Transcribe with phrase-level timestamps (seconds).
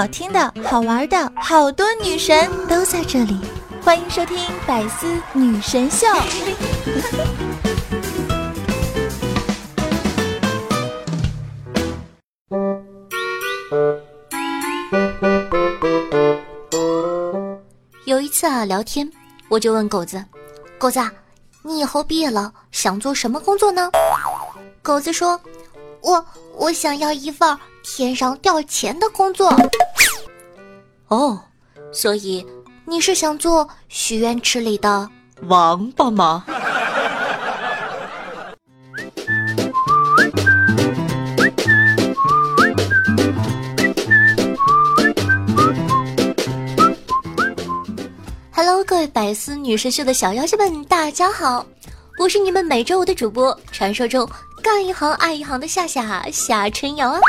[0.00, 3.38] 好听的、好玩的，好多女神都在这里，
[3.84, 6.06] 欢迎收听《百思女神秀》。
[18.06, 19.06] 有一次啊，聊天
[19.50, 20.24] 我就问狗子
[20.80, 20.98] ：“狗子，
[21.62, 23.90] 你以后毕业了想做什么工作呢？”
[24.80, 25.38] 狗子说
[26.00, 26.24] ：“我
[26.56, 29.54] 我想要一份天上掉钱的工作。”
[31.10, 31.38] 哦，
[31.92, 32.46] 所以
[32.84, 35.08] 你是想做许愿池里的
[35.42, 36.44] 王八吗？
[48.86, 51.64] 各位百思女神秀的小妖精们，大家好！
[52.18, 54.28] 我是你们每周五的主播，传说中
[54.62, 57.20] 干一行爱一行的夏夏夏春瑶啊！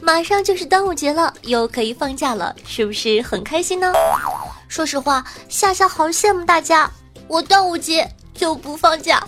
[0.00, 3.92] 马上就是端午节了，又可以放假了，是不是很开心呢？
[4.68, 6.90] 说实话，夏夏好羡慕大家，
[7.26, 9.22] 我端午节就不放假，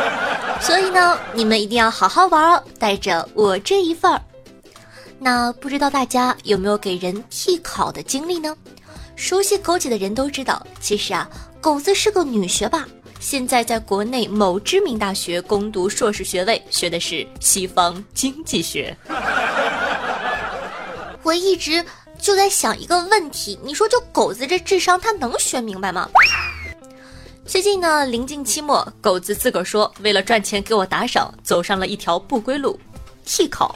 [0.60, 4.20] 所以呢，你们一定要好好玩哦，带着我这一份儿。
[5.18, 8.56] 那不知道大家有没有给人替考的经历呢？
[9.16, 11.28] 熟悉枸杞的人都知道，其实啊，
[11.60, 12.86] 狗子是个女学霸，
[13.20, 18.96] 现在在国内某知名大学攻读硕士学位，学的是西方经济学。
[21.22, 21.84] 我一直
[22.20, 26.08] 就在想一个问题，你说就狗子这智商，他能学明白吗？
[27.44, 32.78] 最近呢，临近期末，狗子自个儿说，为了赚钱给我打赏，走上了一条不归路，
[33.24, 33.74] 替考。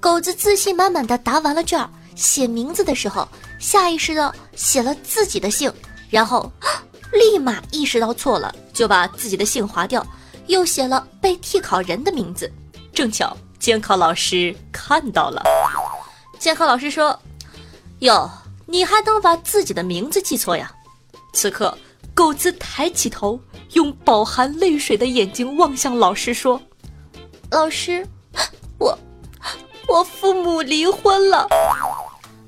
[0.00, 3.26] 狗子自信满满的答完了卷，写名字的时候。
[3.58, 5.72] 下意识的写了自己的姓，
[6.10, 6.52] 然后
[7.12, 10.04] 立马意识到错了，就把自己的姓划掉，
[10.46, 12.50] 又写了被替考人的名字。
[12.92, 15.42] 正巧监考老师看到了，
[16.38, 17.18] 监考老师说
[18.00, 18.30] ：“哟，
[18.66, 20.72] 你还能把自己的名字记错呀？”
[21.32, 21.76] 此刻，
[22.14, 23.38] 狗子抬起头，
[23.72, 26.60] 用饱含泪水的眼睛望向老师，说
[27.50, 28.06] ：“老师，
[28.78, 28.98] 我
[29.88, 31.46] 我父母离婚了。”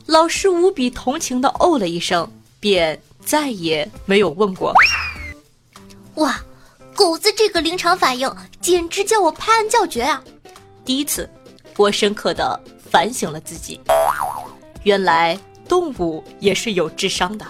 [0.06, 2.26] 老师无比同情的哦了一声，
[2.58, 4.72] 便再也没有问过。
[6.14, 6.40] 哇，
[6.94, 10.24] 狗子这个临场反应简直叫我拍案叫绝啊！
[10.82, 11.28] 第一次，
[11.76, 12.58] 我深刻的
[12.90, 13.78] 反省了自己，
[14.82, 15.38] 原来
[15.68, 17.44] 动物也是有智商的。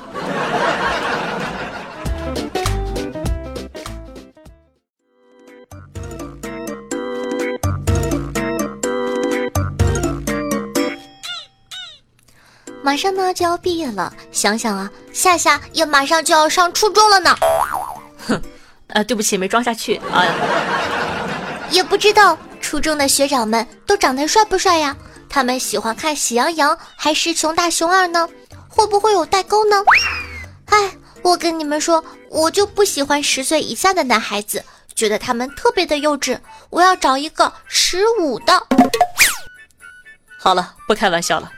[12.89, 17.37] 马上呢就要毕业了，想想啊，夏夏也马上就要上初中了呢。
[18.27, 18.43] 哼，
[18.87, 20.33] 呃，对不起，没装下去哎呀。
[21.69, 24.97] 也不知道初中的学长们都长得帅不帅呀？
[25.29, 28.27] 他们喜欢看《喜羊羊》还是《熊大熊二》呢？
[28.71, 29.77] 会不会有代沟呢？
[30.71, 36.39] 哎，我跟你们说，我就不喜欢十岁以下的男孩子，觉得他们特别的幼稚。
[36.71, 38.67] 我要找一个十五的。
[40.41, 41.53] 好了，不开玩笑了。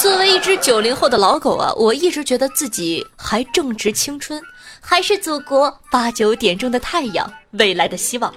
[0.00, 4.40] 作为一只九零后的老狗啊，我一直觉得自己还正值青春，
[4.80, 8.32] 还是祖国八九点钟的太阳，未来的希望。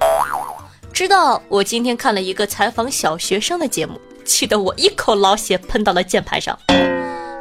[0.91, 6.57] 直到我今天看了一个采访小学生的节目，气得我一口老血喷到了键盘上。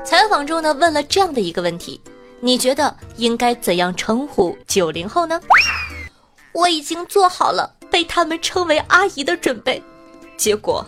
[0.05, 1.99] 采访中呢，问了这样的一个问题：
[2.41, 5.41] 你觉得应该怎样称呼九零后呢？
[6.53, 9.83] 我已经做好了被他们称为阿姨的准备，
[10.37, 10.85] 结果，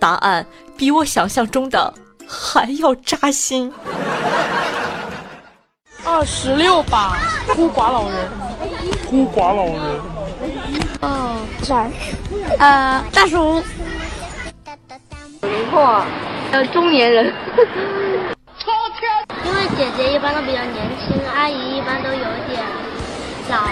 [0.00, 0.44] 答案
[0.76, 1.94] 比我想象中的。
[2.28, 3.72] 还要扎心。
[6.04, 7.16] 二十六吧，
[7.54, 8.28] 孤寡老人，
[9.08, 10.00] 孤寡老人。
[11.00, 12.16] 哦，三十，
[12.58, 13.62] 呃，大叔。
[15.40, 16.02] 九零后，
[16.50, 17.32] 呃，中年人。
[19.44, 22.62] 因为姐姐一般都比较年轻，阿姨一般都有点
[23.50, 23.70] 老了。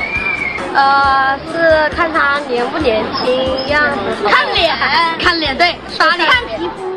[0.75, 4.29] 呃，是看她年不年轻样子。
[4.29, 4.77] 看脸，
[5.19, 6.90] 看脸，对，刷脸，看皮肤。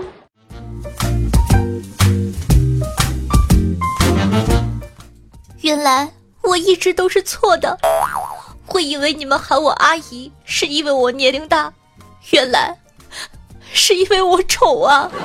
[5.64, 6.12] 原来
[6.42, 7.78] 我一直都是错的，
[8.68, 11.72] 我以为你们喊我阿姨是因为我年龄大，
[12.32, 12.78] 原来
[13.72, 15.10] 是因为我丑啊！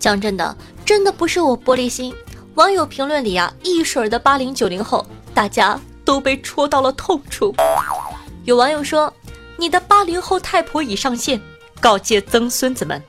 [0.00, 2.14] 讲真的，真的不是我玻璃心，
[2.54, 5.04] 网友评论里啊，一水儿的八零九零后，
[5.34, 7.54] 大家都被戳到了痛处。
[8.44, 9.12] 有网友说
[9.58, 11.38] ：“你的八零后太婆已上线，
[11.82, 13.02] 告诫曾孙子们，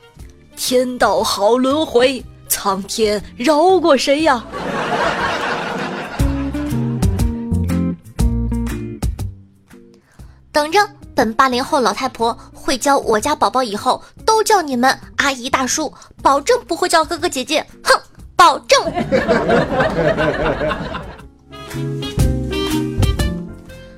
[0.54, 2.22] 天道好轮回。”
[2.52, 4.44] 苍天饶过谁呀？
[10.52, 10.78] 等着，
[11.14, 15.90] 本八零后老太婆会教我家宝宝以后都叫你们阿姨大叔，
[16.22, 17.64] 保证不会叫哥哥姐姐。
[17.82, 17.98] 哼，
[18.36, 18.78] 保证。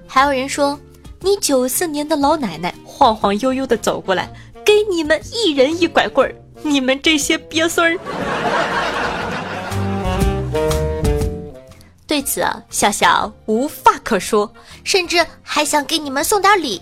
[0.06, 0.78] 还有人说，
[1.20, 4.32] 你九四年的老奶奶晃晃悠悠的走过来，
[4.64, 7.98] 给你们一人一拐棍儿，你们这些鳖孙儿。
[12.06, 14.52] 对此啊，夏夏无话可说，
[14.84, 16.80] 甚至还想给你们送点礼。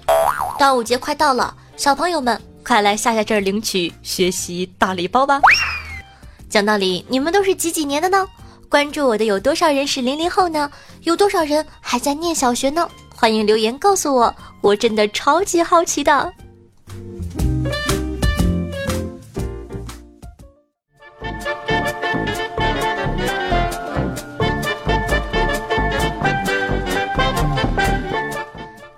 [0.58, 5.40] 端午节快到了，小朋友们快来夏夏这儿领取学习大礼包吧！
[6.50, 8.26] 讲道理，你们都是几几年的呢？
[8.68, 10.70] 关注我的有多少人是零零后呢？
[11.02, 12.88] 有多少人还在念小学呢？
[13.14, 16.32] 欢迎留言告诉我，我真的超级好奇的。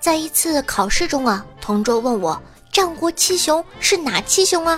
[0.05, 2.39] 在一次考试中啊，同桌问我
[2.71, 4.77] 战国七雄是哪七雄啊？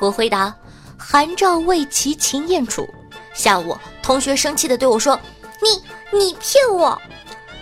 [0.00, 0.52] 我回答：
[0.98, 2.84] 韩赵魏齐秦燕楚。
[3.32, 5.16] 下午，同学生气的对我说
[5.62, 5.80] ：“你
[6.18, 7.00] 你骗我！”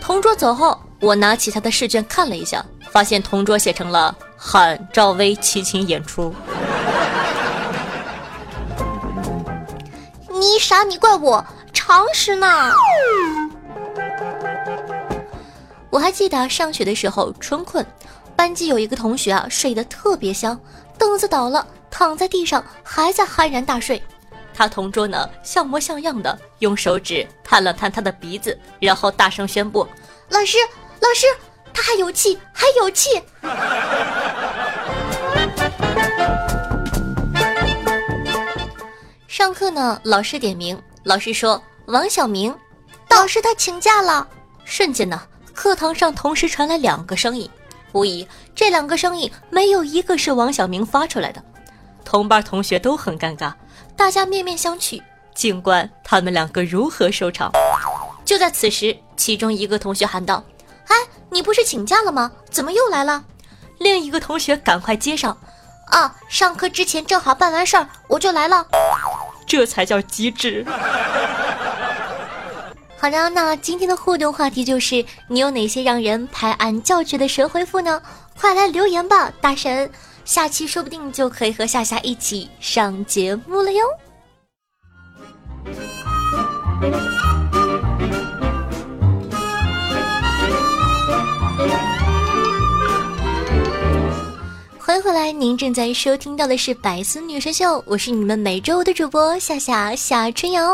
[0.00, 0.80] 同桌走后。
[0.98, 6.34] 我拿起他的试卷看了一下，发现同桌写成了“韩赵魏齐秦演出”。
[10.32, 12.72] 你傻，你怪我常识呢。
[15.94, 17.87] 我还记得上学的时候春困，
[18.35, 20.61] 班级有一个同学啊睡得特别香，
[20.99, 24.02] 凳子倒了，躺在地上还在酣然大睡。
[24.52, 29.87] 他同桌呢像模像样的用手指探了探他的鼻子，然后大声宣布
[30.31, 30.58] ：“老师。”
[30.99, 31.26] 老师，
[31.73, 33.23] 他还有气，还有气。
[39.29, 42.52] 上课呢，老师点名，老师说王小明，
[43.06, 44.26] 导师他请假了。
[44.64, 45.20] 瞬间呢，
[45.54, 47.48] 课堂上同时传来两个声音，
[47.92, 51.42] 无疑这两个声音没有一个是王小明发出来的。
[52.04, 53.54] 同班同学都很尴尬，
[53.96, 55.00] 大家面面相觑，
[55.32, 57.50] 静观他们两个如何收场。
[58.24, 60.42] 就在此时，其中一个同学喊道。
[60.88, 60.96] 哎，
[61.30, 62.30] 你不是请假了吗？
[62.50, 63.24] 怎么又来了？
[63.78, 65.38] 另一个同学赶快接上。
[65.86, 68.66] 啊，上课之前正好办完事儿，我就来了。
[69.46, 70.64] 这才叫机智。
[73.04, 78.00] 好的，那今天的互动话题就是：你有哪些让人拍案叫绝的神回复呢？
[78.40, 79.90] 快来留言吧，大神！
[80.24, 83.84] 下期说不定就可以和夏夏一起上节目了哟。
[94.78, 100.72] 欢迎回来，您正在收听到的是《百思女神秀》，我是你们每周五的主播夏夏夏春瑶。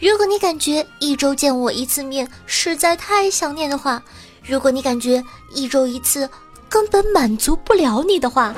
[0.00, 4.02] 如果你感觉一周见我一次面实在太想念的话，
[4.42, 5.22] 如果你感觉
[5.54, 6.26] 一周一次
[6.70, 8.54] 根本满足不了你的话，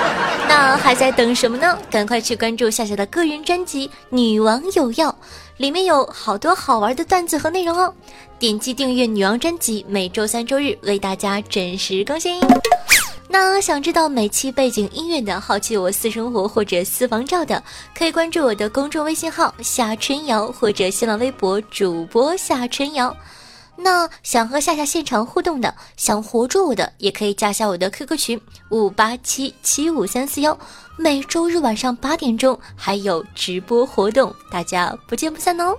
[0.48, 1.78] 那还在等什么呢？
[1.90, 5.10] 赶快去关注夏夏的个人专辑《女王有药》，
[5.58, 7.92] 里面有好多好玩的段子和内容哦。
[8.38, 12.40] 点击订阅女王专辑，每周三、周日为大家准时更新。
[13.28, 17.62] 那想知道每期背景音乐的，好奇我私生活或者私房照的，
[17.94, 23.14] 可以关注我的公众微信号夏春瑶或者新浪微博主播夏春瑶。
[23.78, 28.40] 那想和夏夏现场互动的，想活捉我的，也可以加下我的 QQ 群
[28.70, 30.58] 五八七七五三四幺。
[30.96, 35.76] 每周日晚上八点钟还有直播活动，大家不见不散哦。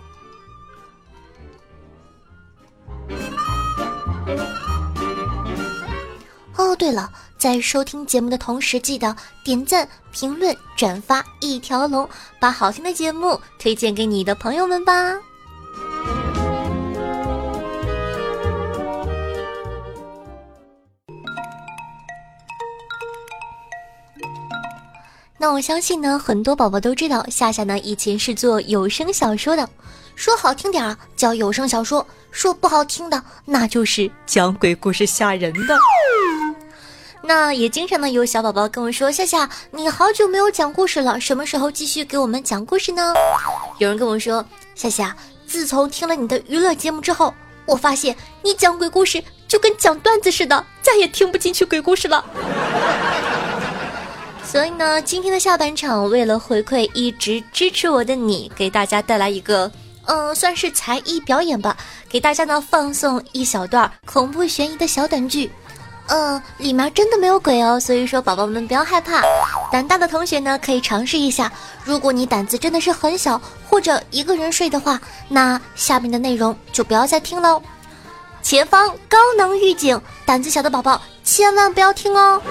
[6.56, 7.10] 哦，对了。
[7.38, 12.08] 在收听节目的同时，记得点赞、评论、转发一条龙，
[12.40, 15.16] 把好听的节目推荐给你的朋友们吧。
[25.40, 29.70] 那我相信呢，很多宝宝都知道，夏夏呢以前是做有声小说的，
[30.16, 35.78] 说好听点儿叫有声小说，说不好听的那就是讲鬼故事吓人的。
[37.28, 43.14] 那也经常呢，有小宝宝跟我说：“夏夏，你好久没有讲故事了，什么时候继续给我们讲故事呢？”
[43.80, 44.44] 有人跟我说
[44.76, 45.14] ：“夏夏，
[45.46, 47.34] 自从听了你的娱乐节目之后，
[47.66, 52.24] 我发现你讲鬼故事就跟讲段子似的，再也听不进去鬼故事了。”
[54.42, 59.70] 所以呢，今天的下半场，为了回馈一直支持我的你，给大家带来一个，
[60.06, 61.76] 嗯，算是才艺表演吧，
[62.08, 65.52] 给大家呢放送一小段恐怖悬疑的小短剧。
[66.08, 69.22] 嗯里面真的没有鬼哦所以说宝宝们不要害怕
[69.72, 71.52] 胆大的同学呢可以尝试一下
[71.84, 77.62] 如果你胆子真的是很小或者一个人睡的话那下面的内容就不要再听喽。
[78.42, 82.42] 前方高能预警胆子小的宝宝千万不要听哦。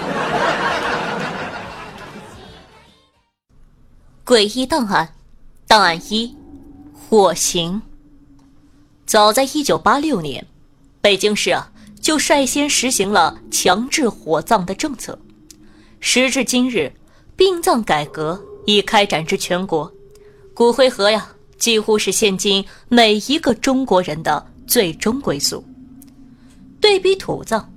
[4.25, 5.15] 诡异档案
[5.67, 6.37] 档案一
[7.09, 7.81] 火刑。
[9.07, 10.45] 早在一九八六年
[11.01, 11.71] 北京市啊
[12.07, 15.19] 就率先实行了强制火葬的政策。
[15.99, 16.93] 时至今日，
[17.35, 19.93] 殡葬改革已开展至全国，
[20.55, 21.27] 骨灰盒呀
[21.59, 25.65] 几乎是现今每一个中国人的最终归宿。
[26.81, 27.69] 对比土葬，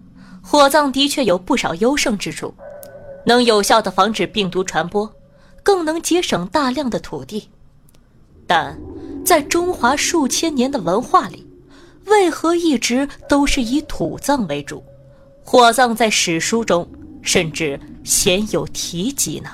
[0.43, 2.53] 火葬的确有不少优胜之处，
[3.25, 5.11] 能有效的防止病毒传播。
[5.63, 7.49] 更能节省大量的土地，
[8.45, 8.79] 但
[9.25, 11.43] 在中华数千年的文化里，
[12.09, 14.83] 为何一直都是以土葬为主？
[15.43, 16.87] 火葬在史书中
[17.21, 19.49] 甚至鲜有提及呢？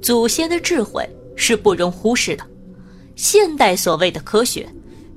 [0.00, 2.44] 祖先的智慧是不容忽视的。
[3.14, 4.68] 现代所谓的科学，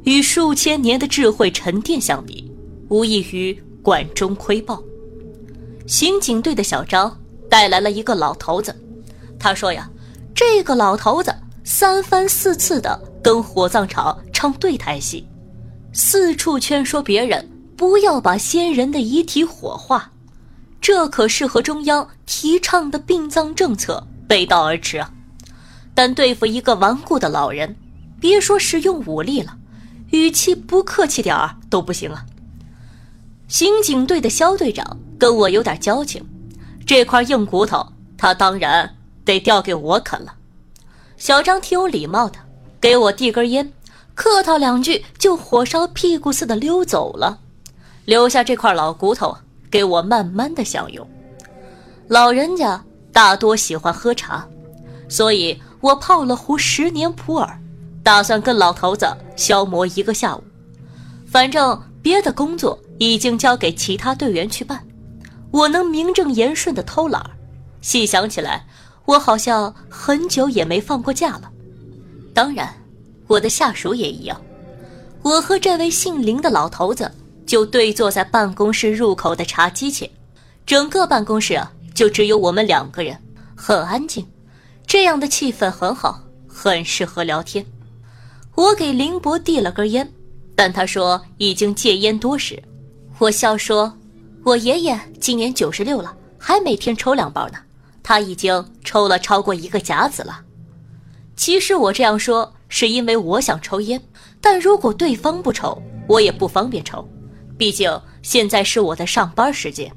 [0.04, 2.52] 与数千年的智慧沉淀相比，
[2.90, 4.84] 无异于管中窥豹。
[5.88, 7.18] 刑警队的小张
[7.50, 8.76] 带来了一个老头子。
[9.40, 9.90] 他说呀，
[10.36, 15.26] 这个老头子三番四次的跟火葬场唱对台戏，
[15.98, 20.12] 四处劝说别人不要把先人的遗体火化，
[20.82, 25.10] 这可是和中央提倡的殡葬政策背道而驰啊！
[25.94, 27.74] 但对付一个顽固的老人，
[28.20, 29.56] 别说使用武力了，
[30.12, 32.26] 语气不客气点儿都不行啊！
[33.48, 36.22] 刑警队的肖队长跟我有点交情，
[36.86, 37.88] 这块硬骨头
[38.18, 38.94] 他当然。
[39.24, 40.36] 得掉给我啃了。
[41.18, 42.38] 小张挺有礼貌的，
[42.80, 43.74] 给我递根烟，
[44.16, 47.38] 客套两句就火烧屁股似的溜走了，
[48.06, 49.38] 留下这块老骨头
[49.70, 51.08] 给我慢慢的享用。
[52.08, 54.48] 老人家大多喜欢喝茶，
[55.10, 57.50] 所以我泡了壶十年普洱，
[58.02, 59.06] 打算跟老头子
[59.36, 60.44] 消磨一个下午。
[61.28, 64.82] 反正别的工作已经交给其他队员去办，
[65.52, 67.22] 我能名正言顺的偷懒
[67.82, 68.66] 细想起来。
[69.06, 71.52] 我好像很久也没放过假了，
[72.34, 72.74] 当然，
[73.28, 74.40] 我的下属也一样。
[75.22, 77.12] 我和这位姓林的老头子
[77.46, 80.10] 就对坐在办公室入口的茶几前，
[80.66, 83.18] 整个办公室啊，就只有我们两个人，
[83.56, 84.26] 很安静，
[84.86, 87.66] 这样的气氛很好，很适合聊天。
[88.54, 90.10] 我给林博递了根烟，
[90.56, 92.62] 但他说已经戒烟多时。
[93.18, 93.92] 我笑说
[94.44, 97.58] ：“我爷爷今年九十六了，还每天抽两包呢。”
[98.04, 100.40] 他已经抽了超过一个甲子了。
[101.36, 104.02] 其实我这样说是因为我想抽烟，
[104.42, 107.08] 但如果对方不抽，我也不方便抽。
[107.58, 107.90] 毕竟
[108.22, 109.90] 现在是我的上班时间。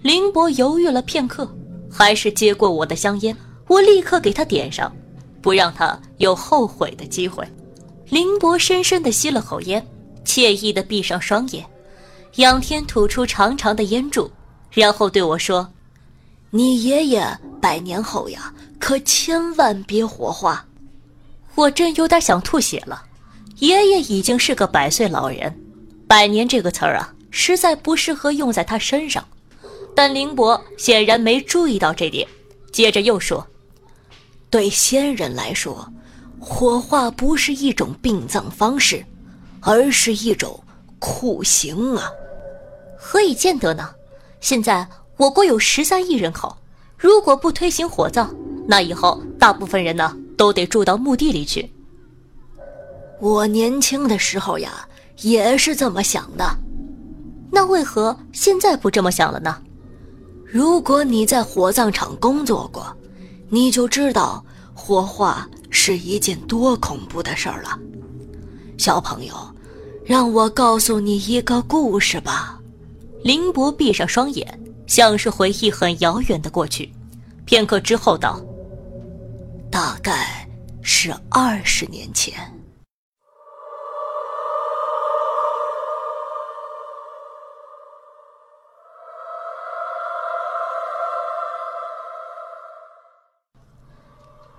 [0.00, 1.52] 林博犹豫了片刻，
[1.90, 3.36] 还是接过我的香烟。
[3.66, 4.94] 我立刻给他点上，
[5.42, 7.44] 不让他有后悔的机会。
[8.08, 9.84] 林博深深地吸了口烟，
[10.24, 11.66] 惬意地闭上双眼，
[12.36, 14.30] 仰天吐出长长的烟柱，
[14.70, 15.68] 然后对我说。
[16.50, 17.26] 你爷爷
[17.60, 20.64] 百年后呀，可千万别火化！
[21.58, 23.02] 我真有点想吐血了。
[23.56, 25.52] 爷爷已经是个百岁老人，
[26.06, 29.26] 百年这个词儿啊，实在不适合用在他身上。
[29.92, 32.28] 但林博显然没注意到这点，
[32.70, 33.44] 接着又说
[34.48, 35.92] ：“对先人来说，
[36.38, 39.04] 火化不是一种殡葬方式，
[39.60, 40.62] 而是一种
[41.00, 42.08] 酷刑啊！
[42.96, 43.90] 何以见得呢？
[44.40, 44.86] 现在。”
[45.18, 46.56] 我国有十三亿人口，
[46.96, 48.32] 如果不推行火葬，
[48.68, 51.70] 那以后大部分人呢都得住到墓地里去。
[53.20, 54.88] 我年轻的时候呀，
[55.20, 56.56] 也是这么想的，
[57.50, 59.60] 那为何现在不这么想了呢？
[60.46, 62.86] 如果你在火葬场工作过，
[63.50, 64.42] 你就知道
[64.72, 67.78] 火化是一件多恐怖的事儿了。
[68.78, 69.34] 小朋友，
[70.06, 72.58] 让我告诉你一个故事吧。
[73.22, 74.58] 林博闭上双眼。
[74.88, 76.90] 像是回忆很遥远的过去，
[77.44, 78.40] 片刻之后道
[79.80, 80.44] ：“大概
[80.82, 82.34] 是二十年前。”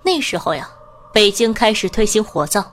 [0.02, 0.70] 那时候呀，
[1.12, 2.64] 北京开始推行火葬，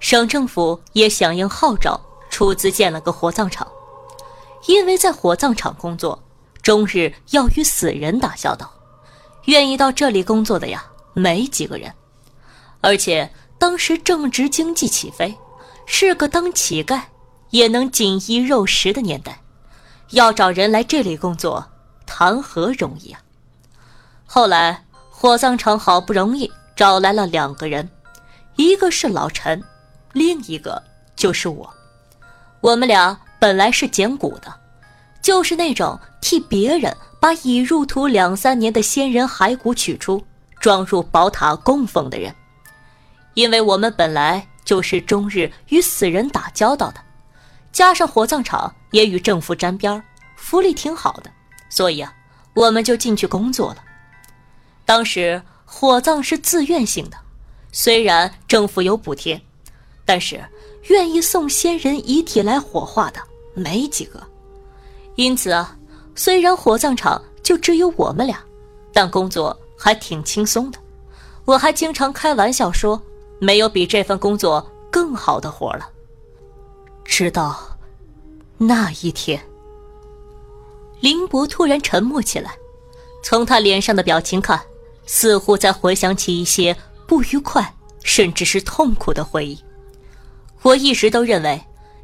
[0.00, 3.70] 省政府也响应号召，出资建了个火葬场。
[4.66, 6.18] 因为在火葬场工作。
[6.62, 8.72] 终日要与死人打交道，
[9.46, 10.84] 愿意到这里工作的呀，
[11.14, 11.92] 没几个人。
[12.80, 15.36] 而且当时正值经济起飞，
[15.86, 17.00] 是个当乞丐
[17.50, 19.40] 也能锦衣肉食的年代，
[20.10, 21.70] 要找人来这里工作，
[22.06, 23.20] 谈何容易啊！
[24.24, 27.88] 后来火葬场好不容易找来了两个人，
[28.56, 29.62] 一个是老陈，
[30.12, 30.82] 另一个
[31.14, 31.72] 就是我。
[32.60, 34.60] 我们俩本来是捡骨的。
[35.22, 40.20] 就是那种替别人把已入土两三年的先人骸骨取出，
[40.62, 42.34] 装入宝塔供奉的人。
[43.34, 47.00] 因为我们本来就是终日与死人打交道的，
[47.72, 50.02] 加上火葬场也与政府沾边
[50.36, 51.30] 福利挺好的，
[51.68, 52.14] 所以啊，
[52.54, 53.82] 我们就进去工作了。
[54.84, 57.16] 当时火葬是自愿性的，
[57.72, 59.40] 虽然政府有补贴，
[60.04, 60.44] 但是
[60.88, 63.20] 愿意送先人遗体来火化的
[63.54, 64.22] 没几个。
[65.16, 65.76] 因此啊，
[66.14, 68.38] 虽然火葬场就只有我们俩，
[68.92, 70.78] 但工作还挺轻松的。
[71.44, 73.02] 我还经常开玩笑说。
[73.42, 75.90] 没有比这份工作更好的活了。
[77.04, 77.58] 直到
[78.56, 79.42] 那一天，
[81.00, 82.54] 林博突然沉默起来，
[83.24, 84.62] 从他脸上的表情看，
[85.06, 87.74] 似乎在回想起一些不愉快，
[88.04, 89.58] 甚至是痛苦的回忆。
[90.62, 91.60] 我一直都认为，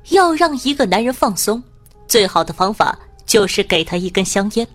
[0.08, 1.62] 要让一个男人放松，
[2.08, 4.66] 最好的方法就是给他一根香烟。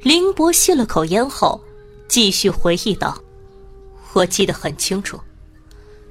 [0.00, 1.60] 林博吸了口烟后，
[2.08, 3.16] 继续回忆道
[4.14, 5.18] ：“我记得很清楚。”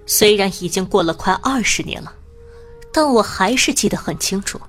[0.06, 2.14] 虽然已经过了快二十年了，
[2.92, 4.60] 但我还是记得很清楚。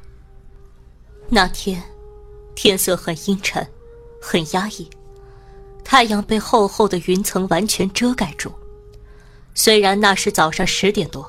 [1.29, 1.83] 那天，
[2.55, 3.67] 天色很阴沉，
[4.23, 4.89] 很压抑，
[5.83, 8.53] 太阳被厚厚的云层完全遮盖住。
[9.55, 11.29] 虽然那是早上十点多，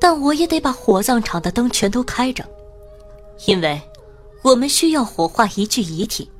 [0.00, 2.42] 但我也得把火葬场的灯全都开着，
[3.46, 3.78] 因为
[4.42, 6.30] 我们需要火化一具遗体，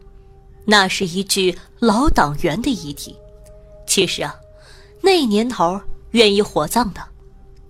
[0.70, 3.16] 那是一具老党员的遗体。
[3.86, 4.36] 其实啊，
[5.00, 5.80] 那年头。
[6.12, 7.02] 愿意火葬的，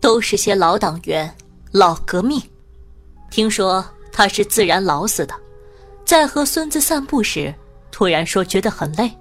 [0.01, 1.37] 都是些老党员、
[1.73, 2.41] 老革命。
[3.33, 5.35] 听说他是自然老死的，
[6.05, 7.53] 在和孙子散步时，
[7.91, 9.13] 突然说觉得很累，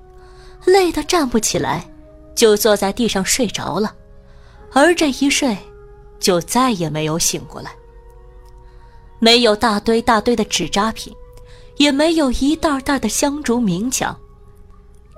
[0.65, 1.83] 累得站不起来，
[2.35, 3.95] 就坐在地上睡着了，
[4.71, 5.57] 而这一睡，
[6.19, 7.71] 就再也没有醒过来。
[9.17, 11.11] 没有大堆大堆的纸扎品，
[11.77, 14.15] 也没有一袋袋的香烛冥饯，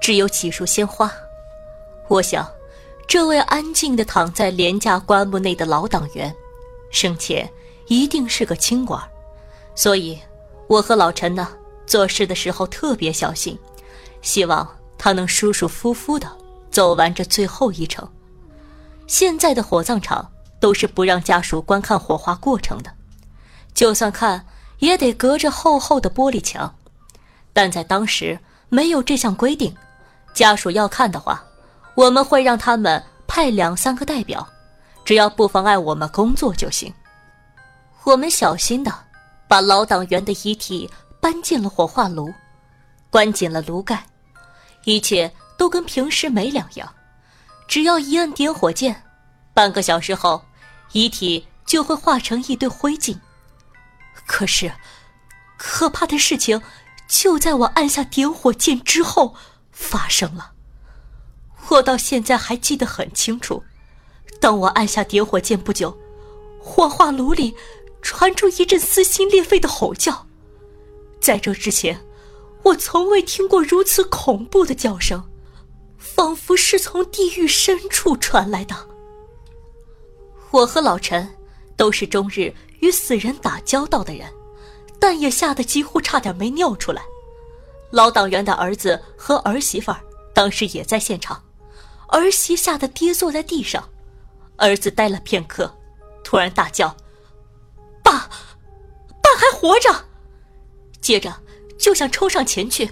[0.02, 1.12] 只有几束鲜花。
[2.08, 2.48] 我想。
[3.08, 6.32] 这位安静地躺在廉价棺木内的老党员，
[6.92, 7.52] 生前
[7.88, 9.02] 一定是个清官，
[9.74, 10.16] 所以
[10.68, 11.48] 我和老陈呢
[11.88, 13.58] 做事的时候特别小心，
[14.22, 16.30] 希望他能舒舒服服地
[16.70, 18.08] 走完这最后一程。
[19.08, 22.92] 现在的火葬场都是不让家属观看火化过程的，
[23.74, 24.46] 就算看
[24.80, 26.74] 也得隔着厚厚的玻璃墙，
[27.54, 28.40] 但在当时
[28.70, 29.76] 没有这项规定，
[30.34, 31.44] 家属要看的话。
[31.96, 34.48] 我们会让他们派两三个代表，
[35.04, 36.94] 只要不妨碍我们工作就行。
[38.06, 38.94] 我们小心的
[39.50, 40.90] 把老党员的遗体
[41.20, 42.34] 搬进了火化炉，
[43.10, 44.02] 关紧了炉盖，
[44.86, 46.88] 一切都跟平时没两样。
[47.68, 49.04] 只要一按点火键，
[49.54, 50.42] 半个小时后，
[50.94, 53.18] 遗体就会化成一堆灰烬。
[54.26, 54.72] 可是，
[55.58, 56.62] 可怕的事情
[57.08, 59.36] 就在我按下点火键之后
[59.72, 60.54] 发生了。
[61.70, 63.64] 我到现在还记得很清楚，
[64.40, 65.98] 当我按下点火键不久，
[66.60, 67.56] 火化炉里
[68.02, 70.26] 传出一阵撕心裂肺的吼叫。
[71.20, 72.00] 在这之前，
[72.64, 75.30] 我从未听过如此恐怖的叫声，
[75.98, 78.76] 仿佛是从地狱深处传来的。
[80.52, 81.36] 我和老陈
[81.76, 84.32] 都是终日与死人打交道的人，
[85.00, 87.02] 但也吓得几乎差点没尿出来。
[87.92, 90.00] 老党员的儿子和儿媳妇儿
[90.34, 91.44] 当时也在现场。
[92.10, 93.88] 儿媳吓得跌坐在地上，
[94.58, 95.72] 儿子呆了片刻，
[96.24, 96.96] 突然大叫
[98.04, 98.30] ：“爸，
[99.22, 100.06] 爸还活着！”
[101.02, 101.34] 接着
[101.78, 102.90] 就想冲上前去，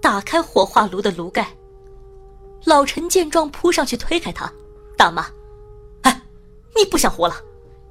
[0.00, 1.48] 打开火化炉的炉盖。
[2.64, 4.52] 老陈见状扑上去推开他，
[4.96, 5.26] 大骂
[6.02, 6.22] ：“哎，
[6.76, 7.34] 你不想活了？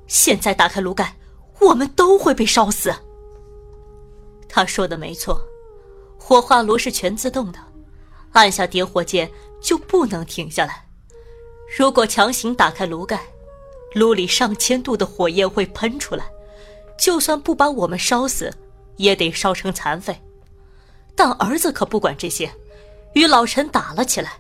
[0.08, 1.16] 现在打开炉盖，
[1.62, 2.94] 我们都会被烧死。”
[4.50, 5.42] 他说的没错，
[6.18, 7.60] 火化炉是全自动的，
[8.34, 9.32] 按下点火键。
[9.62, 10.84] 就不能停下来。
[11.78, 13.22] 如果强行打开炉盖，
[13.94, 16.26] 炉里上千度的火焰会喷出来，
[16.98, 18.52] 就算不把我们烧死，
[18.98, 20.20] 也得烧成残废。
[21.16, 22.52] 但儿子可不管这些，
[23.14, 24.34] 与老陈打了起来。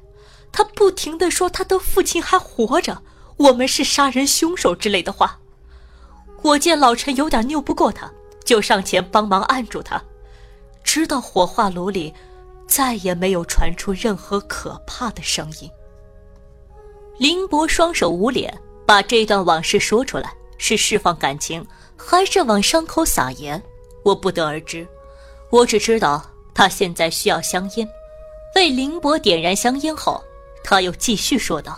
[0.52, 3.00] 他不停的说他的父亲还活着，
[3.38, 5.40] 我们是杀人凶手之类的话。
[6.41, 8.12] 我见老陈有点拗不过他，
[8.43, 10.01] 就上前帮忙按住他，
[10.84, 12.13] 直到火化炉里。
[12.67, 15.69] 再也没有传出任何可怕的声音。
[17.17, 23.62] 林博双手捂脸，把这段往事说出来，是释放感情，还是往伤口撒盐？
[24.04, 24.88] 我不得而知。
[25.49, 27.86] 我只知道他现在需要香烟。
[28.56, 30.23] 为林博点燃香烟后，
[30.63, 31.77] 他又继续说道：“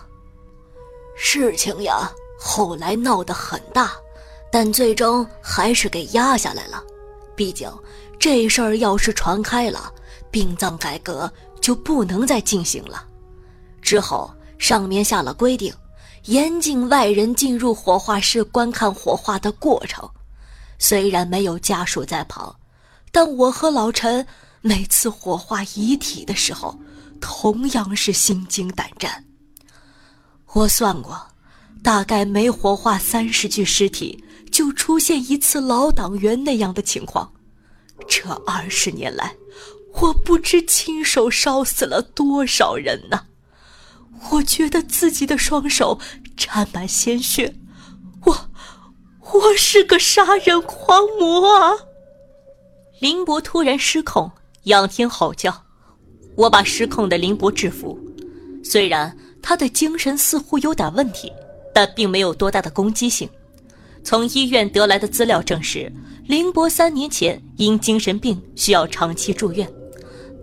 [1.17, 3.93] 事情呀，后来闹得很大，
[4.54, 6.84] 但最终还是给压下来了。
[7.36, 7.68] 毕竟
[8.20, 9.92] 这事儿要是传开了……”
[10.30, 13.06] 殡葬改革就不能再进行了，
[13.84, 15.72] 之后上面下了规定，
[16.26, 20.10] 严禁外人进入火化室观看火化的过程。
[20.80, 22.56] 虽然没有家属在旁，
[23.12, 24.26] 但我和老陈
[24.62, 26.76] 每次火化遗体的时候，
[27.22, 29.24] 同样是心惊胆战。
[30.54, 31.22] 我算过，
[31.84, 37.34] 大概每火化三十具尸体，就出现一次老党员那样的情况。
[38.08, 39.36] 这二十年来，
[40.00, 43.26] 我不知亲手烧死了多少人呢。
[44.30, 46.00] 我觉得自己的双手
[46.38, 47.56] 沾满鲜血，
[48.26, 48.50] 我。
[49.34, 51.72] 我是个杀人狂魔啊！
[53.00, 54.30] 林博突然失控，
[54.66, 55.63] 仰天吼叫。
[56.36, 57.98] 我把失控的林博制服。
[58.63, 61.32] 虽然他的精神似乎有点问题，
[61.74, 63.28] 但并没有多大的攻击性。
[64.04, 65.92] 从医院得来的资料证实，
[66.28, 69.68] 林博三年前因精神病需要长期住院，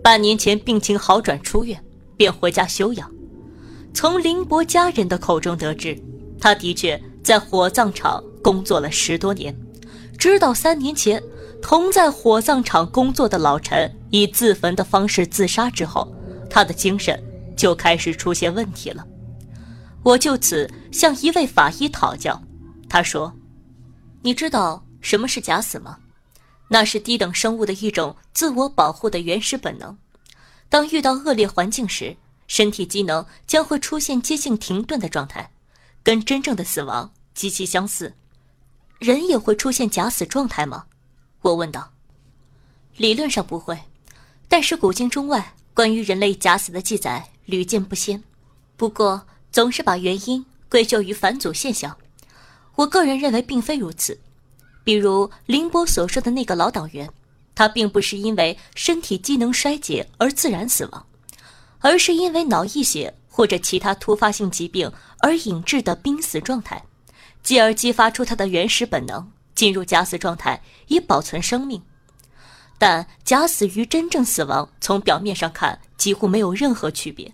[0.03, 1.81] 半年前病情好转出院，
[2.17, 3.09] 便回家休养。
[3.93, 5.97] 从林博家人的口中得知，
[6.39, 8.23] 他的确在火葬场。
[8.43, 9.55] 工作了十多年，
[10.17, 11.21] 直到三年前，
[11.61, 16.11] 同在火葬场工作的老陈以自焚的方式自杀之后，
[16.49, 17.23] 他的精神
[17.55, 19.05] 就开始出现问题了。
[20.01, 22.41] 我就此向一位法医讨教，
[22.89, 23.31] 他说
[24.23, 25.97] ：“你知道什么是假死吗？
[26.67, 29.97] 那是低等生物的一种自我保护的原始本能。
[30.69, 32.15] 当遇到恶劣环境时，
[32.47, 35.51] 身体机能将会出现接近停顿的状态，
[36.03, 38.13] 跟真正的死亡极其相似。”
[38.99, 40.85] 人也会出现假死状态吗？
[41.41, 41.91] 我问道。
[42.97, 43.77] 理论上不会，
[44.47, 48.23] 但是古今中外关于人类假死的记载屡见不鲜。
[48.77, 51.97] 不过总是把原因归咎于返祖现象。
[52.81, 54.19] 我个人认为并非如此。
[54.83, 57.09] 比如凌波所说的那个老党员，
[57.53, 61.05] 他并不是因为身体机能衰竭而自然死亡，
[61.79, 66.83] 而是因为脑溢血或者其他突发性疾病而引致的濒死状态。
[67.43, 71.81] 继而激发出他的原始本能，进入假死状态以保存生命。
[72.77, 77.31] 但假死与真正死亡从表面上看几乎没有任何区别，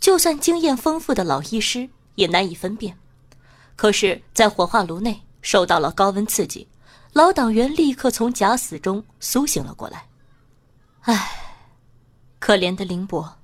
[0.00, 2.96] 就算经验丰富的老医师也难以分辨。
[3.76, 6.66] 可是，在火化炉内受到了高温刺激，
[7.12, 10.08] 老党员立刻从假死中苏醒了过来。
[11.02, 11.30] 唉，
[12.38, 13.38] 可怜的林博，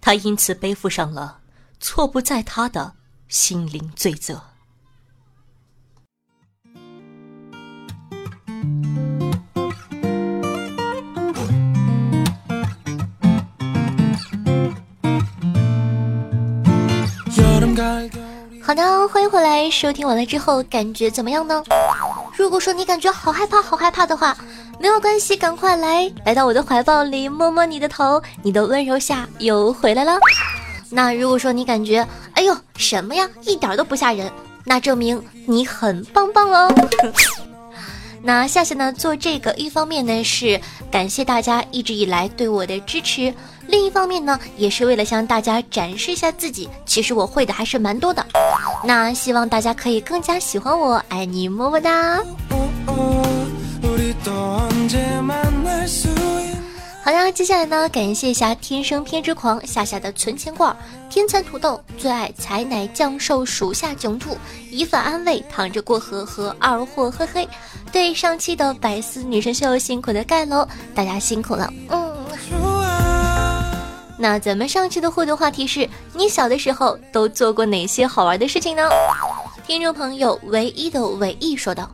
[0.00, 1.40] 他因此背负上了
[1.80, 2.94] 错不在他的
[3.28, 4.40] 心灵罪责。
[18.66, 21.62] 好的，欢迎回来收听完了之后感觉怎么样呢？
[22.36, 24.36] 如果说你感觉好害怕、好害怕的话，
[24.80, 30.18] 没有关系，赶快来来到我的怀抱里，摸摸你的头，你的温柔夏又回来了。
[30.90, 34.28] 那如果说你感觉，哎呦，什么呀，一点都不吓人，
[34.64, 36.68] 那证明你很棒棒哦。
[38.26, 38.92] 那夏夏呢？
[38.92, 40.60] 做这个一方面呢是
[40.90, 43.32] 感谢大家一直以来对我的支持，
[43.68, 48.26] 另一方面呢也是为了向大家展示一下自己，其实我会的还是蛮多的。
[48.82, 52.20] 那希望大家可以更加喜欢我，爱你么么哒。
[57.06, 60.76] 好呀，接下来呢，感谢一下天生偏执狂夏夏的存钱罐，
[61.08, 64.36] 天蚕土豆最爱采奶降寿属下囧兔，
[64.72, 67.48] 以粉安慰躺着过河和二货嘿嘿。
[67.92, 70.66] 对上期的百思女神秀辛苦的盖楼，
[70.96, 71.72] 大家辛苦了。
[71.90, 72.26] 嗯，
[74.18, 78.82] 那咱们上期的互动话题是你小的时候都做过哪些好玩的事情呢？
[79.64, 81.88] 听众朋友唯一的唯一说道，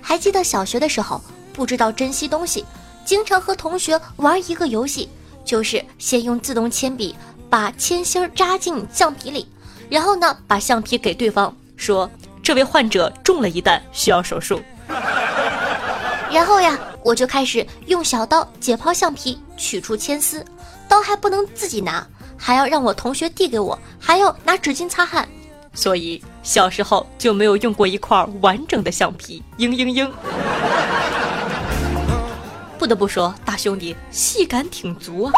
[0.00, 1.20] 还记得小学的时候
[1.52, 2.64] 不知道珍惜东西。
[3.08, 5.08] 经常和同学玩一个游戏，
[5.42, 7.16] 就是先用自动铅笔
[7.48, 9.48] 把铅芯扎进橡皮里，
[9.88, 12.10] 然后呢把橡皮给对方，说
[12.42, 14.60] 这位患者中了一弹，需要手术。
[16.30, 20.44] 然后呀，我就开始用小刀解剖橡皮，取出铅丝，
[20.86, 25.26] 刀还不能自己拿，还要让我同学递给我，还要拿纸巾擦汗，
[25.72, 29.42] 所以小时候就没有用过一块完整的橡皮。
[29.56, 30.10] 嘤嘤嘤。
[32.88, 35.32] 不得不说，大兄弟戏感挺足啊！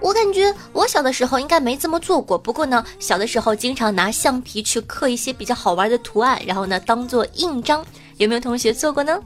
[0.00, 7.84] 我感觉我小的时候应该没这么做过，不过呢，小的时候经常拿橡皮去刻一些比较好玩的图案，然后呢当做印章。
[8.16, 9.20] 有没有同学做过呢？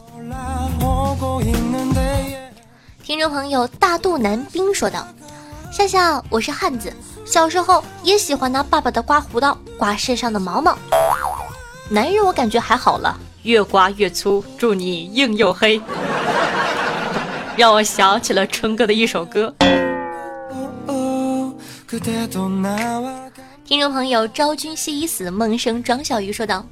[3.04, 5.06] 听众朋友大肚男兵说道
[5.70, 6.92] ：“夏夏，我是汉子，
[7.24, 10.76] 小时候也喜欢拿爸爸的刮胡刀刮身上的毛毛。
[11.88, 15.80] 男人我感觉还好了。”越刮越粗，祝你硬又黑，
[17.56, 19.54] 让我想起了春哥的一首歌。
[23.64, 26.66] 听众朋友，昭君夕已死，梦生庄小鱼说道：“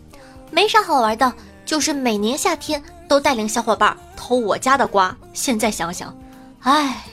[0.50, 1.30] 没啥好玩的，
[1.66, 5.14] 就是每年夏天都带领小伙伴偷我家的瓜。
[5.34, 6.16] 现在想想，
[6.60, 7.04] 唉，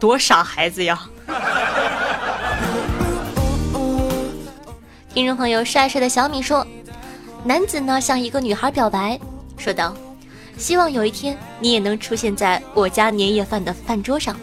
[0.00, 1.02] 多傻孩子呀！”
[5.12, 6.66] 听众朋友，帅帅的小米说
[7.44, 9.20] ：“男子呢向一个女孩表白，
[9.56, 9.94] 说道：
[10.56, 14.34] 希望有一天你也能出现在我家年夜饭的饭桌上。”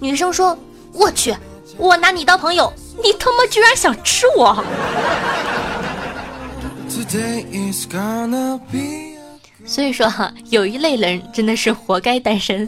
[0.00, 0.58] 女生说
[0.92, 1.36] ：“我去，
[1.76, 4.64] 我拿你当朋友。”你他妈居然想吃我！
[9.64, 12.66] 所以说哈，有一类人真的是活该单身。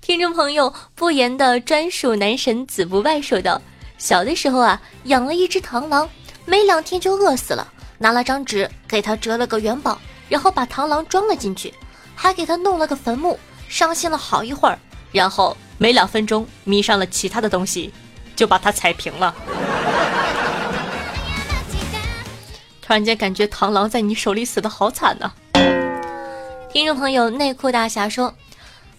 [0.00, 3.60] 听众朋友，不言的专属男神子不败说道：
[3.98, 6.08] 小的时候啊，养了一只螳螂，
[6.46, 11.74] 没两天就饿死了，拿了张纸给他折了个元宝，然后把螳螂装了进去，
[12.14, 14.78] 还给他弄了个坟墓，伤心了好一会儿，
[15.12, 17.92] 然后没两分钟迷上了其他的东西。
[18.36, 19.34] 就把它踩平了。
[22.80, 25.32] 突然间感觉螳螂在你手里死的好惨呢。
[26.72, 28.32] 听众朋友内裤大侠说：“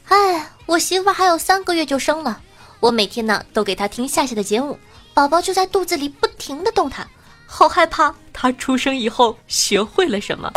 [0.09, 2.41] 哎，我媳妇还有三个月就生了，
[2.81, 4.77] 我每天呢都给她听夏夏的节目，
[5.13, 7.07] 宝宝就在肚子里不停的动弹，
[7.51, 10.51] 好害怕他出生以后学会了什么。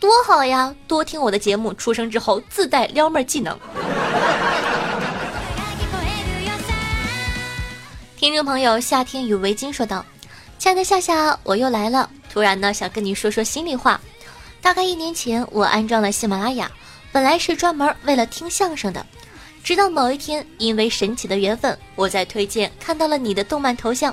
[0.00, 3.56] 多好呀，多听我的节目，出生之后自带撩妹技能。
[8.18, 10.04] ”听众朋友，夏天与围巾说道
[10.58, 12.10] ：“亲爱的夏夏，我又来了。
[12.28, 14.00] 突然呢，想跟你说说心里话。
[14.60, 16.68] 大概一年前，我安装了喜马拉雅，
[17.12, 19.06] 本来是专门为了听相声的。
[19.62, 24.12] 直到某一天，因为神奇的缘分，我在推荐看到了你的动漫头像，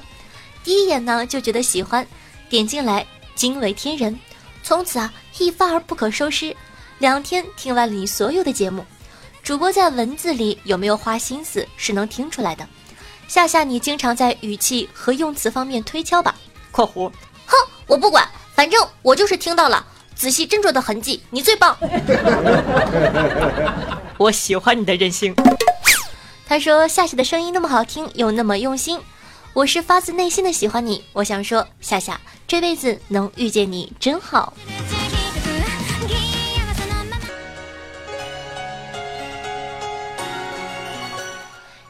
[0.69, 2.05] 第一眼呢就觉得喜欢，
[2.47, 3.03] 点进来
[3.33, 4.15] 惊为天人。
[4.61, 6.55] 从此啊，一发而不可收拾。
[6.99, 8.85] 两天听完了你所有的节目，
[9.41, 12.67] 主播在文字里有没有花心思，是能听出来的。”
[13.27, 16.35] 夏夏，你经常在语气和用词方面推敲吧。
[16.69, 17.09] （括弧）
[17.47, 21.75] 哼，我不管，反正我就是听到了，仔细斟酌的痕迹，你最棒。
[24.19, 25.33] 我喜欢你的任性。
[26.45, 28.99] 他说夏夏的声音那么好听，又那么用心，
[29.59, 31.03] 我是发自内心的喜欢你。
[31.11, 32.17] 我想说，夏夏
[32.47, 34.53] 这辈子能遇见你真好。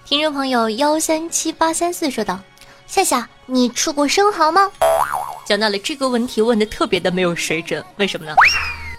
[0.04, 2.40] 听众朋友幺三七八三四说道
[2.88, 4.68] ：“夏夏，你吃过生蚝吗？”
[5.46, 8.34] 讲到了这个问题，问的特别的没有水准，为什么呢？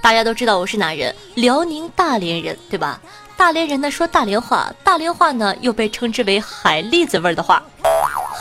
[0.00, 3.00] 大家都知道我是哪人，辽宁大连人，对吧？
[3.36, 7.60] 大连人呢说大连话，大连话呢又被称之为海蛎子味儿的话。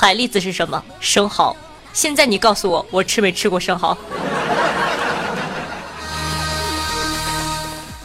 [0.01, 0.81] 海蛎子是什么？
[1.01, 1.53] 生蚝。
[1.91, 3.93] 现在你告诉我，我吃没吃过生蚝？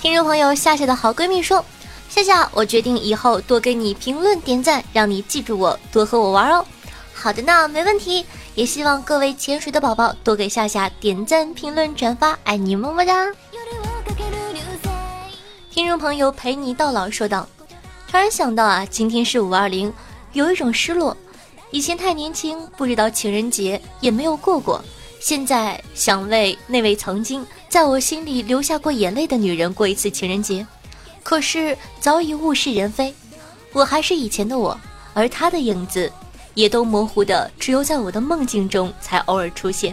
[0.02, 1.64] 听众朋友夏夏的好闺蜜说。
[2.08, 6.66] 夏夏，我决定以后多给你评论点赞，让你记住我，多和我玩哦。
[7.14, 8.26] 好的呢，没问题。
[8.56, 13.28] 也希望各位潜水的宝宝多给夏夏点赞、评论、转发，爱你么么哒。
[15.70, 17.46] 听众朋友陪你到老说道
[18.10, 19.94] ：“突然想到啊，今天是五二零，
[20.32, 21.16] 有一种失落。
[21.74, 24.80] 以前太年轻，不知道情人节，也没有过过。
[25.18, 30.64] 现在想为那位曾经在我心里流下过眼泪的女人过一次情人节。”
[31.24, 33.12] 可是早已物是人非，
[33.72, 34.78] 我还是以前的我，
[35.14, 36.12] 而她的影子
[36.54, 39.92] 也都模糊的，只有在我的梦境中才偶尔出现。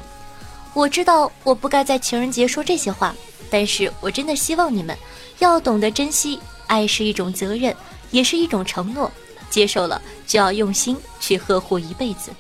[0.76, 3.16] 我知道我不该在情人节说这些话，
[3.50, 4.96] 但是我真的希望你们
[5.40, 7.76] 要懂得珍惜，爱是一种责任，
[8.12, 9.12] 也是一种承诺，
[9.52, 12.32] 接受了就要用心去呵护一辈子。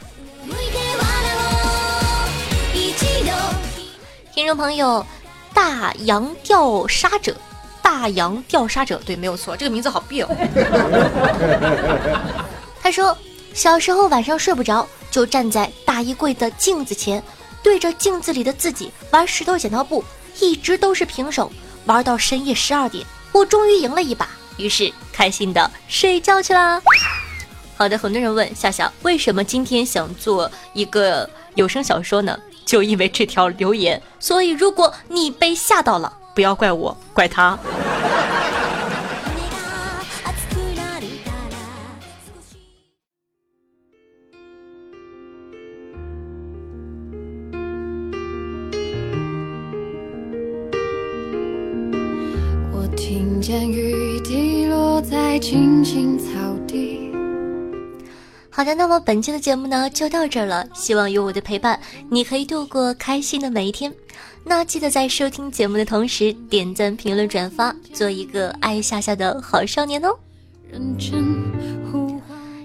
[4.33, 5.05] 听众朋友，
[5.53, 7.35] 大洋钓杀者。
[7.83, 10.35] 大洋钓杀者，对，没有错，这个名字好别扭。
[12.81, 13.15] 他说，
[13.53, 17.21] 小时候晚上睡不着，就站在大衣柜的镜子前，
[17.61, 20.03] 对着镜子里的自己玩石头剪刀布，
[20.39, 21.51] 一直都是平手，
[21.85, 26.81] 玩到深夜十二点，我终于赢了一把，于是开心的睡觉去啦。
[27.77, 32.37] 好的，很多人问夏夏为什么今天想做一个有声小说呢？
[32.65, 36.17] 就因为这条留言，所以如果你被吓到了。
[36.33, 37.59] 不要怪我，怪他。
[53.41, 56.25] 听见雨滴落在青青草
[56.67, 57.11] 地。
[58.51, 60.63] 好的，那么本期的节目呢就到这儿了。
[60.75, 63.91] 希望有我的陪伴，你可以度过开心的每一天。
[64.43, 70.15] 那记得在收听节目的同时点赞、评论、转发，做一个爱夏夏的好少年哦。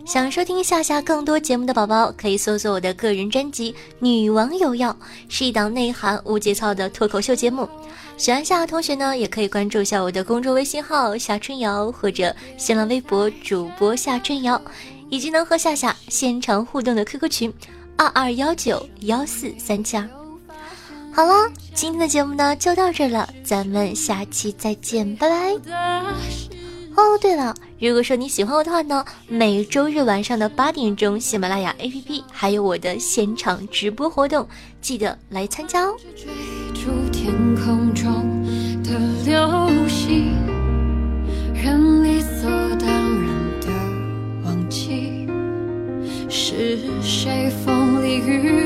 [0.07, 4.91] 想收听夏夏更多节目的宝宝，可以搜索我的个人专辑《女王有药》，
[5.29, 7.69] 是一档内涵无节操的脱口秀节目。
[8.17, 14.63] 喜欢夏夏同学呢，也可以关注一下我的公众微信号夏春瑶，或者新浪微博主播夏春瑶，
[15.11, 17.53] 以及能和夏夏现场互动的 QQ 群
[17.97, 20.09] 二二幺九幺四三七二。
[21.13, 26.56] 好了，今天的节目呢就到这了，咱们下期再见，拜拜。
[26.97, 34.49] 哦，对了，如果说你喜欢我的话呢，每周日晚上的八点钟，喜马拉雅 APP 还有我的现场直播活动，
[34.81, 35.95] 记得来参加哦。
[46.29, 48.66] 是谁风里雨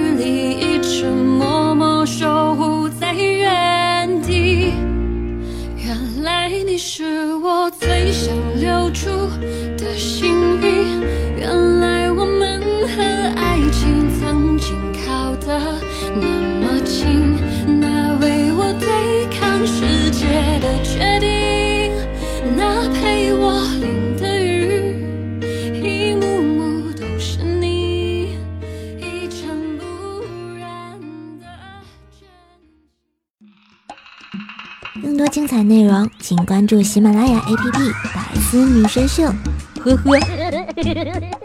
[35.50, 37.72] 彩内容，请关注喜马拉雅 APP
[38.14, 39.24] 《百思女神秀》。
[39.80, 41.39] 呵呵。